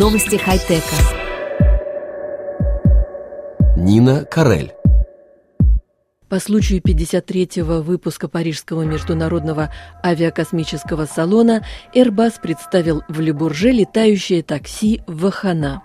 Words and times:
Новости 0.00 0.36
хай-тека. 0.36 0.96
Нина 3.76 4.24
Карель. 4.24 4.72
По 6.30 6.40
случаю 6.40 6.80
53-го 6.80 7.82
выпуска 7.82 8.26
Парижского 8.26 8.84
международного 8.84 9.74
авиакосмического 10.02 11.04
салона 11.04 11.66
Airbus 11.94 12.40
представил 12.40 13.02
в 13.08 13.20
Лебурже 13.20 13.72
летающее 13.72 14.42
такси 14.42 15.02
«Вахана». 15.06 15.82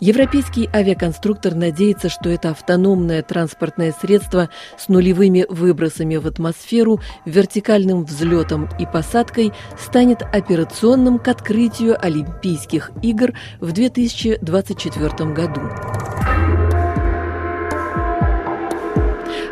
Европейский 0.00 0.68
авиаконструктор 0.72 1.54
надеется, 1.54 2.08
что 2.08 2.28
это 2.28 2.50
автономное 2.50 3.22
транспортное 3.22 3.92
средство 3.92 4.50
с 4.76 4.88
нулевыми 4.88 5.46
выбросами 5.48 6.16
в 6.16 6.26
атмосферу, 6.26 7.00
вертикальным 7.24 8.04
взлетом 8.04 8.68
и 8.78 8.86
посадкой 8.86 9.52
станет 9.78 10.22
операционным 10.22 11.18
к 11.18 11.28
открытию 11.28 11.96
Олимпийских 11.98 12.90
игр 13.02 13.32
в 13.60 13.72
2024 13.72 15.32
году. 15.32 15.62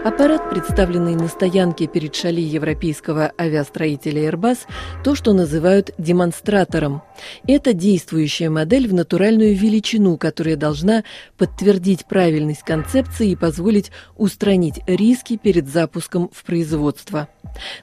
Аппарат, 0.04 0.50
представленный 0.50 1.14
на 1.14 1.28
стоянке 1.28 1.86
перед 1.86 2.14
шали 2.14 2.42
европейского 2.42 3.32
авиастроителя 3.40 4.28
Airbus, 4.28 4.58
то, 5.02 5.14
что 5.14 5.32
называют 5.32 5.92
демонстратором. 5.96 7.00
Это 7.46 7.72
действующая 7.72 8.50
модель 8.50 8.86
в 8.86 8.92
натуральную 8.92 9.56
величину, 9.56 10.18
которая 10.18 10.56
должна 10.56 11.04
подтвердить 11.38 12.04
правильность 12.04 12.64
концепции 12.64 13.30
и 13.30 13.36
позволить 13.36 13.92
устранить 14.14 14.80
риски 14.86 15.38
перед 15.38 15.68
запуском 15.68 16.28
в 16.34 16.44
производство. 16.44 17.28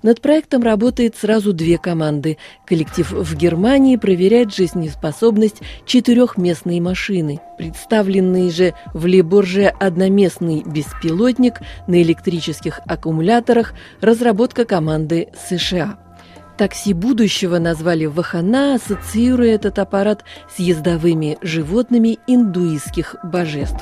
Над 0.04 0.22
проектом 0.22 0.62
работает 0.62 1.16
сразу 1.16 1.54
две 1.54 1.78
команды. 1.78 2.38
Коллектив 2.68 3.12
в 3.12 3.36
Германии 3.36 3.96
проверяет 3.96 4.54
жизнеспособность 4.54 5.62
четырехместной 5.86 6.80
машины. 6.82 7.40
Представленный 7.58 8.50
же 8.52 8.74
в 8.94 9.06
Лебурже 9.06 9.68
одноместный 9.68 10.64
беспилотник 10.66 11.56
на 11.88 12.02
электрических 12.12 12.82
аккумуляторах– 12.86 13.74
разработка 14.02 14.66
команды 14.66 15.30
США. 15.48 15.98
Такси 16.58 16.94
будущего 16.94 17.58
назвали 17.58 18.06
Вахана, 18.06 18.76
ассоциируя 18.76 19.56
этот 19.56 19.80
аппарат 19.80 20.24
с 20.54 20.60
ездовыми 20.60 21.38
животными 21.42 22.20
индуистских 22.28 23.16
божеств. 23.24 23.82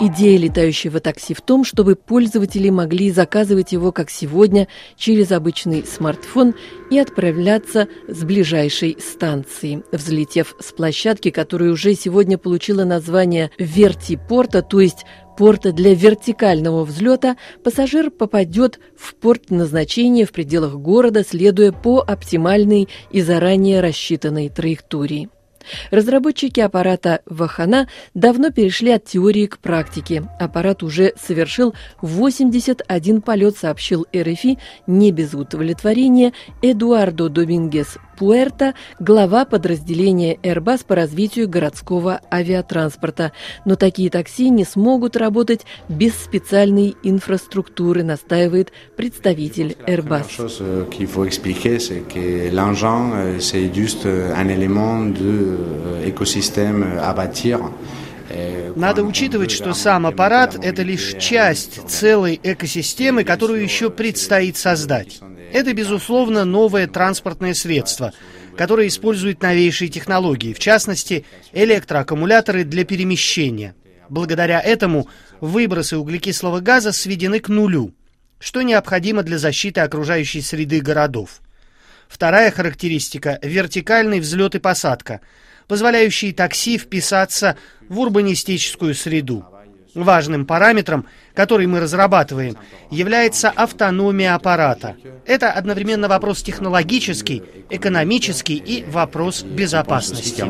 Идея 0.00 0.38
летающего 0.38 1.00
такси 1.00 1.34
в 1.34 1.40
том, 1.40 1.64
чтобы 1.64 1.96
пользователи 1.96 2.70
могли 2.70 3.10
заказывать 3.10 3.72
его, 3.72 3.90
как 3.90 4.10
сегодня, 4.10 4.68
через 4.96 5.32
обычный 5.32 5.84
смартфон 5.84 6.54
и 6.88 6.98
отправляться 7.00 7.88
с 8.06 8.22
ближайшей 8.22 8.96
станции. 9.00 9.82
Взлетев 9.90 10.54
с 10.60 10.72
площадки, 10.72 11.30
которая 11.30 11.72
уже 11.72 11.94
сегодня 11.94 12.38
получила 12.38 12.84
название 12.84 13.50
«Вертипорта», 13.58 14.62
то 14.62 14.80
есть 14.80 15.04
порта 15.36 15.72
для 15.72 15.94
вертикального 15.94 16.84
взлета, 16.84 17.36
пассажир 17.64 18.12
попадет 18.12 18.78
в 18.96 19.16
порт 19.16 19.50
назначения 19.50 20.26
в 20.26 20.30
пределах 20.30 20.74
города, 20.74 21.24
следуя 21.24 21.72
по 21.72 21.98
оптимальной 21.98 22.88
и 23.10 23.20
заранее 23.20 23.80
рассчитанной 23.80 24.48
траектории. 24.48 25.28
Разработчики 25.90 26.60
аппарата 26.60 27.20
Вахана 27.26 27.88
давно 28.14 28.50
перешли 28.50 28.90
от 28.90 29.04
теории 29.04 29.46
к 29.46 29.58
практике. 29.58 30.24
Аппарат 30.38 30.82
уже 30.82 31.14
совершил 31.20 31.74
81 32.02 33.22
полет, 33.22 33.56
сообщил 33.56 34.06
РФИ 34.16 34.58
не 34.86 35.12
без 35.12 35.34
удовлетворения 35.34 36.32
Эдуардо 36.62 37.28
Домингес 37.28 37.98
Пуэрто, 38.18 38.74
глава 38.98 39.44
подразделения 39.44 40.34
Airbus 40.34 40.84
по 40.84 40.96
развитию 40.96 41.48
городского 41.48 42.20
авиатранспорта. 42.32 43.32
Но 43.64 43.76
такие 43.76 44.10
такси 44.10 44.50
не 44.50 44.64
смогут 44.64 45.16
работать 45.16 45.64
без 45.88 46.14
специальной 46.14 46.96
инфраструктуры, 47.04 48.02
настаивает 48.02 48.72
представитель 48.96 49.76
Airbus. 49.86 50.24
Надо 58.76 59.04
учитывать, 59.04 59.50
что 59.50 59.72
сам 59.74 60.06
аппарат– 60.06 60.58
это 60.62 60.82
лишь 60.82 61.14
часть 61.18 61.88
целой 61.88 62.38
экосистемы, 62.42 63.24
которую 63.24 63.62
еще 63.62 63.90
предстоит 63.90 64.56
создать. 64.56 65.20
Это, 65.52 65.72
безусловно, 65.72 66.44
новое 66.44 66.86
транспортное 66.86 67.54
средство, 67.54 68.12
которое 68.56 68.88
использует 68.88 69.42
новейшие 69.42 69.88
технологии, 69.88 70.52
в 70.52 70.58
частности, 70.58 71.24
электроаккумуляторы 71.52 72.64
для 72.64 72.84
перемещения. 72.84 73.74
Благодаря 74.08 74.60
этому 74.60 75.08
выбросы 75.40 75.96
углекислого 75.96 76.60
газа 76.60 76.92
сведены 76.92 77.40
к 77.40 77.48
нулю, 77.48 77.94
что 78.38 78.62
необходимо 78.62 79.22
для 79.22 79.38
защиты 79.38 79.80
окружающей 79.80 80.40
среды 80.40 80.80
городов. 80.80 81.40
Вторая 82.08 82.50
характеристика– 82.50 83.38
вертикальный 83.42 84.20
взлет 84.20 84.54
и 84.54 84.58
посадка, 84.58 85.20
позволяющий 85.66 86.32
такси 86.32 86.78
вписаться 86.78 87.56
в 87.88 87.98
урбанистическую 88.00 88.94
среду. 88.94 89.44
Важным 89.94 90.46
параметром, 90.46 91.06
который 91.38 91.68
мы 91.68 91.78
разрабатываем, 91.78 92.56
является 92.90 93.48
автономия 93.48 94.34
аппарата. 94.34 94.96
Это 95.24 95.52
одновременно 95.52 96.08
вопрос 96.08 96.42
технологический, 96.42 97.44
экономический 97.70 98.56
и 98.56 98.84
вопрос 98.90 99.44
безопасности. 99.44 100.44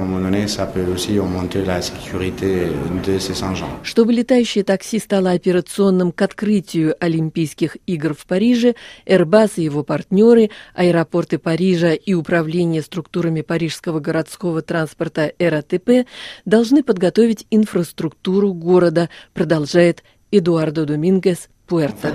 Чтобы 3.82 4.12
летающее 4.14 4.64
такси 4.64 4.98
стало 4.98 5.32
операционным 5.32 6.10
к 6.10 6.22
открытию 6.22 6.96
Олимпийских 7.00 7.76
игр 7.84 8.14
в 8.14 8.24
Париже, 8.24 8.74
Airbus 9.04 9.52
и 9.56 9.64
его 9.64 9.82
партнеры, 9.82 10.48
аэропорты 10.74 11.36
Парижа 11.36 11.92
и 11.92 12.14
управление 12.14 12.80
структурами 12.80 13.42
парижского 13.42 14.00
городского 14.00 14.62
транспорта 14.62 15.34
РАТП 15.38 16.08
должны 16.46 16.82
подготовить 16.82 17.46
инфраструктуру 17.50 18.54
города, 18.54 19.10
продолжает 19.34 20.02
Эдуардо 20.30 20.84
Домингес 20.84 21.48
Пуэрто. 21.66 22.12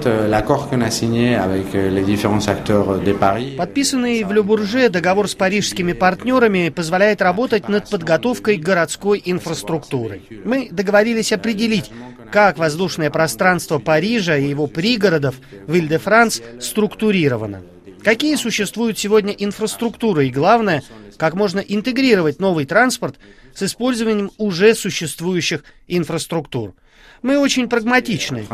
Подписанный 3.58 4.24
в 4.24 4.32
Любурже 4.32 4.90
договор 4.90 5.28
с 5.28 5.34
парижскими 5.34 5.94
партнерами 5.94 6.70
позволяет 6.70 7.24
работать 7.24 7.70
над 7.70 7.90
подготовкой 7.90 8.58
городской 8.58 9.22
инфраструктуры. 9.26 10.22
Мы 10.44 10.70
договорились 10.72 11.32
определить, 11.32 11.90
как 12.32 12.60
воздушное 12.60 13.10
пространство 13.10 13.80
Парижа 13.80 14.38
и 14.38 14.48
его 14.48 14.68
пригородов 14.68 15.36
в 15.66 15.74
Иль-де-Франс 15.74 16.42
структурировано. 16.60 17.64
Какие 18.04 18.36
существуют 18.36 19.00
сегодня 19.00 19.34
инфраструктуры 19.34 20.28
и, 20.28 20.32
главное, 20.32 20.84
как 21.18 21.34
можно 21.36 21.62
интегрировать 21.62 22.40
новый 22.40 22.66
транспорт 22.66 23.16
с 23.56 23.64
использованием 23.64 24.30
уже 24.38 24.76
существующих 24.76 25.64
инфраструктур. 25.88 26.74
Мы 27.24 27.40
очень 27.40 27.70
прагматичны. 27.70 28.46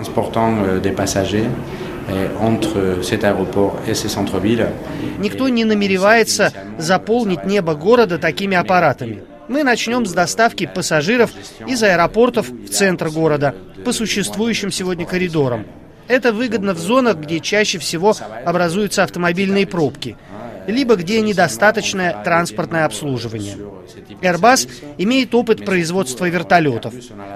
Euh, 2.07 2.37
euh, 2.75 3.01
Никто 5.17 5.49
не 5.49 5.65
намеревается 5.65 6.53
заполнить 6.77 7.45
небо 7.45 7.73
города 7.73 8.19
такими 8.19 8.55
аппаратами. 8.55 9.23
Мы 9.47 9.63
начнем 9.63 10.05
с 10.05 10.13
доставки 10.13 10.67
пассажиров 10.67 11.31
из 11.65 11.81
аэропортов 11.81 12.49
в 12.51 12.69
центр 12.69 13.09
города 13.09 13.55
по 13.83 13.91
существующим 13.91 14.69
сегодня 14.71 15.07
коридорам. 15.07 15.65
Это 16.07 16.31
выгодно 16.31 16.75
в 16.75 16.77
зонах, 16.79 17.17
где 17.17 17.39
чаще 17.39 17.79
всего 17.79 18.15
образуются 18.45 19.03
автомобильные 19.03 19.65
пробки, 19.65 20.15
либо 20.71 20.95
где 20.95 21.21
недостаточное 21.21 22.23
транспортное 22.23 22.85
обслуживание. 22.85 23.57
Airbus 24.21 24.69
имеет 24.97 25.33
опыт 25.33 25.65
производства 25.65 26.27
вертолетов. 26.27 26.93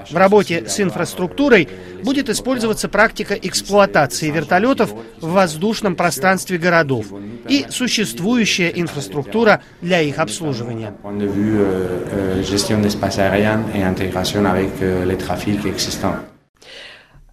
В 0.09 0.15
работе 0.15 0.68
с 0.68 0.80
инфраструктурой 0.80 1.69
будет 2.03 2.30
использоваться 2.30 2.89
практика 2.89 3.33
эксплуатации 3.33 4.30
вертолетов 4.30 4.94
в 5.21 5.31
воздушном 5.31 5.95
пространстве 5.95 6.57
городов 6.57 7.07
и 7.47 7.65
существующая 7.69 8.69
инфраструктура 8.69 9.62
для 9.81 10.01
их 10.01 10.19
обслуживания. 10.19 10.94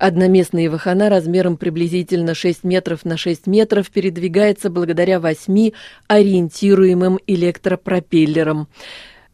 Одноместный 0.01 0.69
Вахана 0.69 1.11
размером 1.11 1.59
приблизительно 1.59 2.35
6 2.35 2.65
метров 2.65 3.05
на 3.05 3.19
6 3.19 3.47
метров 3.47 3.91
передвигается 3.91 4.71
благодаря 4.71 5.21
восьми 5.21 5.75
ориентируемым 6.09 7.19
электропропеллерам. 7.27 8.69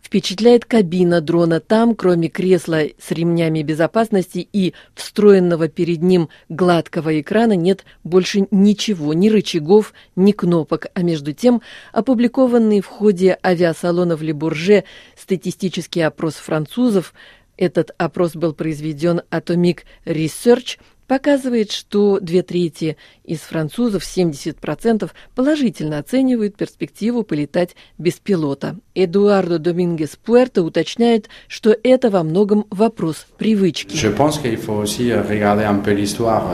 Впечатляет 0.02 0.64
кабина 0.64 1.20
дрона. 1.20 1.60
Там, 1.60 1.94
кроме 1.94 2.28
кресла 2.28 2.82
с 2.98 3.12
ремнями 3.12 3.62
безопасности 3.62 4.48
и 4.52 4.74
встроенного 4.96 5.68
перед 5.68 6.02
ним 6.02 6.30
гладкого 6.48 7.20
экрана, 7.20 7.52
нет 7.52 7.84
больше 8.02 8.48
ничего, 8.50 9.14
ни 9.14 9.28
рычагов, 9.28 9.94
ни 10.16 10.32
кнопок. 10.32 10.86
А 10.94 11.02
между 11.02 11.32
тем, 11.32 11.62
опубликованный 11.92 12.80
в 12.80 12.86
ходе 12.86 13.38
авиасалона 13.40 14.16
в 14.16 14.22
Лебурже 14.22 14.82
статистический 15.16 16.02
опрос 16.02 16.34
французов, 16.34 17.14
этот 17.56 17.92
опрос 17.98 18.34
был 18.34 18.52
произведен 18.52 19.22
Atomic 19.30 19.80
Research– 20.04 20.78
показывает, 21.06 21.72
что 21.72 22.18
две 22.20 22.42
трети 22.42 22.96
из 23.24 23.40
французов, 23.40 24.02
70%, 24.02 25.10
положительно 25.34 25.98
оценивают 25.98 26.56
перспективу 26.56 27.22
полетать 27.22 27.76
без 27.98 28.14
пилота. 28.14 28.76
Эдуардо 28.94 29.58
Домингес 29.58 30.16
Пуэрто 30.16 30.62
уточняет, 30.62 31.28
что 31.48 31.76
это 31.82 32.10
во 32.10 32.22
многом 32.22 32.66
вопрос 32.70 33.26
привычки. 33.38 33.96
Je 33.96 34.10
pense 34.10 34.40
qu'il 34.40 34.56
faut 34.56 34.78
aussi 34.82 35.12
regarder 35.12 35.64
un 35.64 35.82
peu 35.82 35.92
l'histoire. 35.92 36.44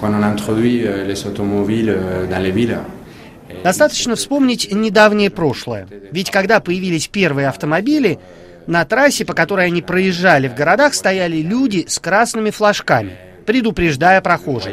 Quand 0.00 0.12
on 0.14 0.22
introduit 0.22 0.82
les 1.06 1.26
automobiles 1.26 2.28
dans 2.28 2.42
les 2.42 2.52
villes, 2.52 2.78
Достаточно 3.64 4.14
вспомнить 4.14 4.72
недавнее 4.72 5.28
прошлое. 5.28 5.88
Ведь 6.12 6.30
когда 6.30 6.60
появились 6.60 7.08
первые 7.08 7.48
автомобили, 7.48 8.20
на 8.70 8.84
трассе, 8.84 9.24
по 9.24 9.34
которой 9.34 9.66
они 9.66 9.82
проезжали 9.82 10.46
в 10.48 10.54
городах, 10.54 10.94
стояли 10.94 11.38
люди 11.38 11.84
с 11.88 11.98
красными 11.98 12.50
флажками– 12.50 13.16
предупреждая 13.46 14.20
прохожих. 14.20 14.72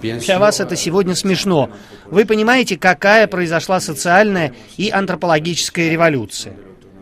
Для 0.00 0.38
вас 0.38 0.60
это 0.60 0.76
сегодня 0.76 1.16
смешно. 1.16 1.70
Вы 2.06 2.24
понимаете, 2.24 2.76
какая 2.76 3.26
произошла 3.26 3.80
социальная 3.80 4.52
и 4.76 4.90
антропологическая 4.90 5.90
революция. 5.90 6.54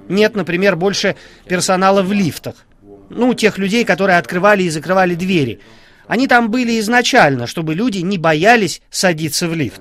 Нет, 0.09 0.35
например, 0.35 0.77
больше 0.77 1.15
персонала 1.47 2.01
в 2.03 2.11
лифтах. 2.13 2.55
Ну, 3.11 3.35
тех 3.35 3.59
людей, 3.59 3.85
которые 3.85 4.17
открывали 4.17 4.63
и 4.63 4.71
закрывали 4.71 5.15
двери. 5.15 5.61
Они 6.07 6.27
там 6.27 6.51
были 6.51 6.79
изначально, 6.81 7.47
чтобы 7.47 7.75
люди 7.75 7.99
не 7.99 8.19
боялись 8.19 8.83
садиться 8.91 9.49
в 9.49 9.55
лифт. 9.55 9.81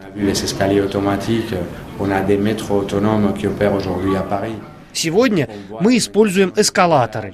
Сегодня 4.93 5.49
мы 5.79 5.97
используем 5.97 6.53
эскалаторы. 6.55 7.33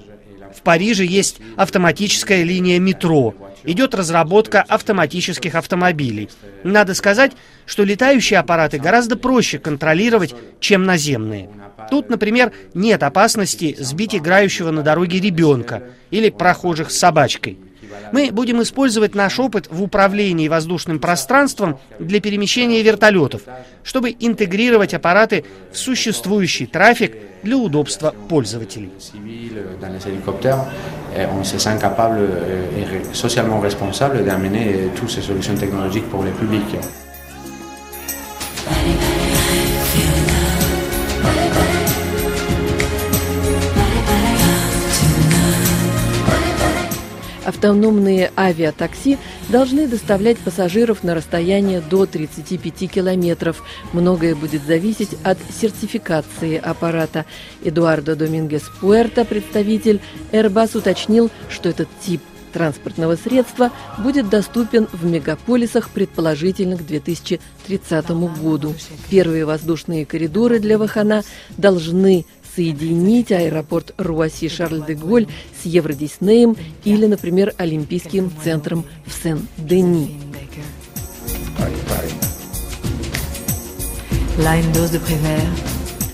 В 0.55 0.61
Париже 0.61 1.05
есть 1.05 1.37
автоматическая 1.55 2.43
линия 2.43 2.79
метро. 2.79 3.35
Идет 3.63 3.93
разработка 3.93 4.61
автоматических 4.61 5.55
автомобилей. 5.55 6.29
Надо 6.63 6.93
сказать, 6.93 7.33
что 7.65 7.83
летающие 7.83 8.39
аппараты 8.39 8.79
гораздо 8.79 9.17
проще 9.17 9.59
контролировать, 9.59 10.33
чем 10.59 10.85
наземные. 10.85 11.49
Тут, 11.89 12.09
например, 12.09 12.53
нет 12.73 13.03
опасности 13.03 13.75
сбить 13.77 14.15
играющего 14.15 14.71
на 14.71 14.81
дороге 14.81 15.19
ребенка 15.19 15.83
или 16.11 16.29
прохожих 16.29 16.91
с 16.91 16.97
собачкой. 16.97 17.57
Мы 18.11 18.31
будем 18.31 18.61
использовать 18.61 19.15
наш 19.15 19.39
опыт 19.39 19.67
в 19.69 19.81
управлении 19.81 20.47
воздушным 20.47 20.99
пространством 20.99 21.79
для 21.99 22.19
перемещения 22.19 22.81
вертолетов, 22.81 23.41
чтобы 23.83 24.15
интегрировать 24.19 24.93
аппараты 24.93 25.45
в 25.71 25.77
существующий 25.77 26.65
трафик 26.65 27.15
для 27.43 27.57
удобства 27.57 28.13
пользователей. 28.29 28.91
Автономные 47.57 48.31
авиатакси 48.37 49.17
должны 49.49 49.87
доставлять 49.87 50.37
пассажиров 50.37 51.03
на 51.03 51.15
расстояние 51.15 51.81
до 51.81 52.05
35 52.05 52.91
километров. 52.91 53.63
Многое 53.93 54.35
будет 54.35 54.63
зависеть 54.63 55.17
от 55.23 55.39
сертификации 55.59 56.57
аппарата. 56.57 57.25
Эдуардо 57.63 58.15
Домингес 58.15 58.61
Пуэрто, 58.79 59.25
представитель 59.25 60.01
Airbus, 60.31 60.77
уточнил, 60.77 61.31
что 61.49 61.69
этот 61.69 61.87
тип 61.99 62.21
транспортного 62.53 63.15
средства 63.15 63.71
будет 63.97 64.29
доступен 64.29 64.87
в 64.91 65.03
мегаполисах 65.05 65.89
предположительно 65.89 66.77
к 66.77 66.85
2030 66.85 68.09
году. 68.39 68.75
Первые 69.09 69.45
воздушные 69.45 70.05
коридоры 70.05 70.59
для 70.59 70.77
Вахана 70.77 71.23
должны 71.57 72.25
соединить 72.57 73.31
аэропорт 73.31 73.93
Руаси-Шарль-де-Голь 73.97 75.27
с 75.61 75.65
Евродиснеем 75.67 76.57
или, 76.85 77.05
например, 77.05 77.53
Олимпийским 77.57 78.31
центром 78.43 78.83
в 79.05 79.13
Сен-Дени. 79.23 80.19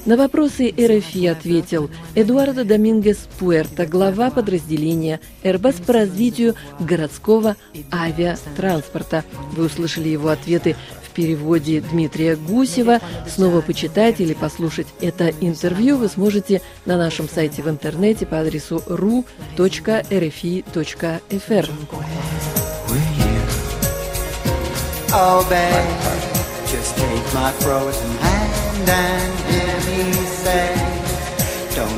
На 0.05 0.17
вопросы 0.17 0.69
РФИ 0.69 1.27
ответил 1.27 1.89
Эдуардо 2.15 2.65
Домингес 2.65 3.27
Пуэрто, 3.39 3.85
глава 3.85 4.29
подразделения 4.31 5.19
Airbus 5.44 5.83
по 5.83 5.94
развитию 5.94 6.55
городского 6.79 7.55
авиатранспорта. 7.91 9.23
Вы 9.53 9.65
услышали 9.65 10.09
его 10.09 10.29
ответы 10.29 10.75
переводе 11.13 11.81
Дмитрия 11.81 12.35
Гусева. 12.35 13.00
Снова 13.27 13.61
почитать 13.61 14.19
или 14.19 14.33
послушать 14.33 14.88
это 15.01 15.29
интервью 15.41 15.97
вы 15.97 16.09
сможете 16.09 16.61
на 16.85 16.97
нашем 16.97 17.29
сайте 17.29 17.61
в 17.61 17.69
интернете 17.69 18.25
по 18.25 18.39
адресу 18.39 18.83
ru.rfi.fr. 18.88 19.23
Oh, 25.15 25.45
babe, 25.47 25.85
just 26.71 26.97
take 26.97 27.33
my 27.35 27.51
frozen 27.59 28.09
hand 28.17 28.89
and 28.89 29.73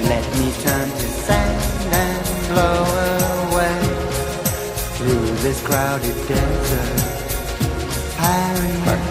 let 0.09 0.25
me 0.37 0.51
turn 0.63 0.89
to 0.89 1.07
sand 1.25 1.93
and 1.93 2.47
blow 2.49 2.83
away 3.45 3.79
through 4.97 5.25
this 5.43 5.61
crowded 5.65 6.15
desert. 6.27 6.99
Harry. 8.17 9.04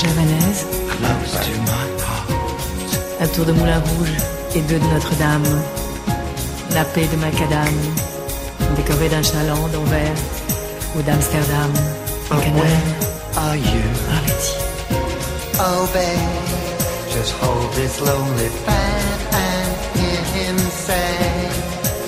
Javanaise, 0.00 0.64
la 3.20 3.28
tour 3.28 3.44
de 3.44 3.52
Moulin 3.52 3.80
Rouge 3.80 4.14
et 4.54 4.62
deux 4.62 4.78
de 4.78 4.86
Notre-Dame, 4.94 5.44
la 6.74 6.84
paix 6.84 7.06
de 7.12 7.16
Macadam, 7.16 7.74
décorée 8.76 9.10
d'un 9.10 9.22
chaland 9.22 9.68
d'Anvers 9.68 10.16
ou 10.96 11.02
d'Amsterdam, 11.02 11.70
en. 12.30 12.36
Are 13.36 13.56
you? 13.56 13.82
Arletty. 14.16 14.56
Oh, 15.58 15.86
babe, 15.92 17.12
just 17.12 17.32
hold 17.32 17.70
this 17.74 18.00
lonely 18.00 18.48
fan 18.64 19.18
and 19.32 19.98
hear 19.98 20.22
him 20.32 20.58
say, 20.58 21.12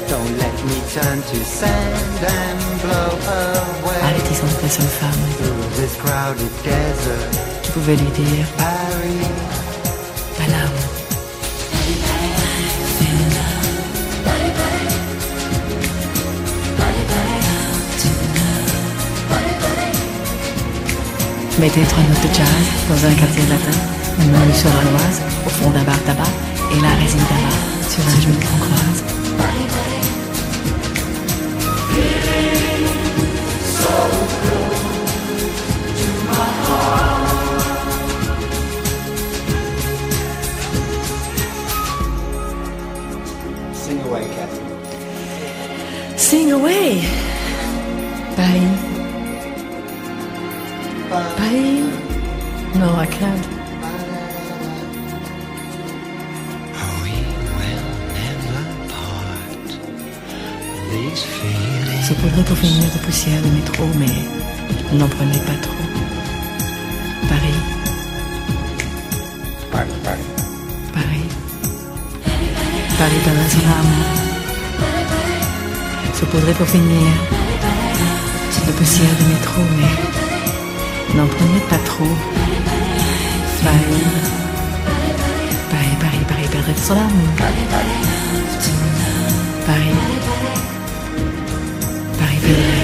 Don't 0.09 0.39
let 0.39 0.65
me 0.65 0.81
turn 0.95 1.21
to 1.21 1.45
sand 1.45 2.25
and 2.25 2.81
blow 2.81 3.13
away. 3.85 4.01
Arletty 4.01 4.35
la 4.63 4.69
seule 4.71 4.93
femme. 4.99 5.25
Through 5.37 5.83
this 5.83 5.95
crowded 5.97 6.53
desert. 6.65 7.42
Pouvait 7.73 7.97
lui 7.97 8.11
dire. 8.15 8.47
Mettez 21.59 21.83
trois 21.83 22.03
notes 22.03 22.23
de 22.23 22.35
jazz 22.35 22.47
dans 22.89 23.07
un 23.07 23.15
quartier 23.15 23.43
latin, 23.49 23.79
une 24.21 24.33
main 24.33 24.53
sur 24.53 24.69
l'oise, 24.69 25.23
au 25.47 25.49
fond 25.49 25.71
d'un 25.71 25.85
bar 25.85 26.03
tabac, 26.05 26.25
et 26.73 26.81
la 26.81 26.91
résine 27.01 27.21
tabac 27.21 27.63
sur 27.89 28.03
un 28.05 28.21
genou 28.21 28.35
qu'on 28.35 28.59
croise. 28.67 29.03
Paris. 48.37 48.69
Paris. 51.11 51.83
Non, 52.75 52.99
à 52.99 53.07
Claude. 53.07 53.63
Se 62.03 62.15
pourrait 62.15 62.43
pour 62.45 62.59
finir 62.59 62.85
de 62.93 62.99
poussière 63.05 63.41
le 63.43 63.51
métro, 63.51 63.85
mais 63.99 64.99
n'en 64.99 65.09
prenez 65.09 65.39
pas 65.39 65.59
trop. 65.63 65.73
Paris. 67.29 67.61
Paris, 69.71 69.89
Paris. 70.05 70.29
Paris. 70.93 71.29
Paris 72.99 73.21
son 73.49 73.67
âme. 73.69 73.95
Se 76.15 76.25
pourrait 76.27 76.55
pour 76.55 76.67
finir 76.67 77.09
de 78.67 78.73
poussière 78.73 79.15
de 79.21 79.25
métro, 79.33 79.61
mais 79.79 81.17
n'en 81.17 81.27
prenez 81.27 81.61
pas 81.69 81.79
trop. 81.85 82.05
Paris. 83.63 84.03
Paris, 85.71 85.97
Paris, 86.01 86.25
Paris 86.29 86.49
perdrait 86.51 86.75
son 86.77 86.95
âme. 86.95 87.09
Paris. 87.39 87.65
Paris. 92.19 92.82